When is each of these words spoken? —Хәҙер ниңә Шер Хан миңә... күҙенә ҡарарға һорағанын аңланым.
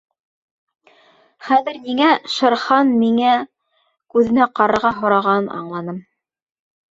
—Хәҙер 1.49 1.77
ниңә 1.83 2.07
Шер 2.35 2.55
Хан 2.61 2.95
миңә... 3.03 3.35
күҙенә 4.15 4.49
ҡарарға 4.61 4.93
һорағанын 5.03 5.53
аңланым. 5.61 6.03